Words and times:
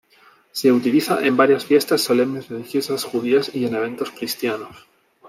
Se 0.51 0.71
utiliza 0.71 1.23
en 1.23 1.37
varias 1.37 1.63
fiestas 1.63 2.01
solemnes 2.01 2.49
religiosas 2.49 3.03
judías 3.03 3.53
y 3.53 3.67
en 3.67 3.75
eventos 3.75 4.09
cristianos. 4.09 4.87